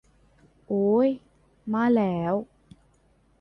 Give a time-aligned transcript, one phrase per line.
[0.67, 1.09] โอ้ย
[1.73, 2.33] มาแล้ว